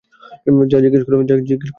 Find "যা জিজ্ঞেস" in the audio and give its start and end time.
0.71-1.01